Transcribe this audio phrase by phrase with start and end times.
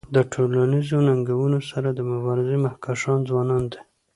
[0.15, 3.79] د ټولنیزو ننګونو سره د مبارزی مخکښان ځوانان دي.